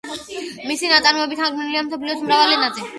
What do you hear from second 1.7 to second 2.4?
მსოფლიოს